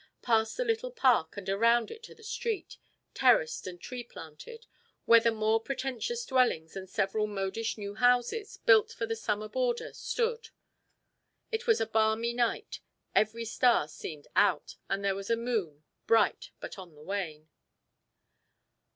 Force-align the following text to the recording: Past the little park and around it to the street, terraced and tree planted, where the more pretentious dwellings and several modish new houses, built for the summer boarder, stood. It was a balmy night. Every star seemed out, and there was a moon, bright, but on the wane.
Past 0.23 0.57
the 0.57 0.65
little 0.65 0.89
park 0.89 1.37
and 1.37 1.47
around 1.47 1.91
it 1.91 2.01
to 2.05 2.15
the 2.15 2.23
street, 2.23 2.77
terraced 3.13 3.67
and 3.67 3.79
tree 3.79 4.03
planted, 4.03 4.65
where 5.05 5.19
the 5.19 5.29
more 5.31 5.59
pretentious 5.59 6.25
dwellings 6.25 6.75
and 6.75 6.89
several 6.89 7.27
modish 7.27 7.77
new 7.77 7.93
houses, 7.93 8.57
built 8.65 8.91
for 8.91 9.05
the 9.05 9.15
summer 9.15 9.47
boarder, 9.47 9.93
stood. 9.93 10.49
It 11.51 11.67
was 11.67 11.79
a 11.79 11.85
balmy 11.85 12.33
night. 12.33 12.79
Every 13.13 13.45
star 13.45 13.87
seemed 13.87 14.27
out, 14.35 14.75
and 14.89 15.05
there 15.05 15.13
was 15.13 15.29
a 15.29 15.37
moon, 15.37 15.83
bright, 16.07 16.49
but 16.59 16.79
on 16.79 16.95
the 16.95 17.03
wane. 17.03 17.49